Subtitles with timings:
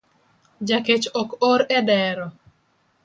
[0.69, 2.27] Jakech ok or edero